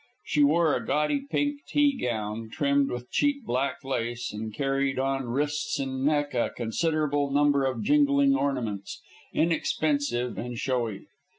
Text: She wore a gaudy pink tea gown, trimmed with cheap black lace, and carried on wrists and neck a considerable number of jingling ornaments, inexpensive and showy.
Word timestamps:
She 0.23 0.41
wore 0.43 0.75
a 0.75 0.83
gaudy 0.83 1.27
pink 1.29 1.59
tea 1.67 1.95
gown, 1.95 2.49
trimmed 2.49 2.89
with 2.89 3.11
cheap 3.11 3.45
black 3.45 3.83
lace, 3.83 4.33
and 4.33 4.51
carried 4.51 4.97
on 4.97 5.25
wrists 5.25 5.77
and 5.77 6.03
neck 6.03 6.33
a 6.33 6.49
considerable 6.49 7.29
number 7.29 7.65
of 7.65 7.83
jingling 7.83 8.35
ornaments, 8.35 8.99
inexpensive 9.31 10.39
and 10.39 10.57
showy. 10.57 11.05